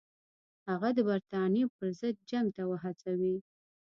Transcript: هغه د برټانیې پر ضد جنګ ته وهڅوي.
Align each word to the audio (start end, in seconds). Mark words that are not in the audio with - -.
هغه 0.69 0.89
د 0.97 0.99
برټانیې 1.07 1.63
پر 1.75 1.87
ضد 1.99 2.15
جنګ 2.29 2.47
ته 2.55 2.63
وهڅوي. 2.69 3.35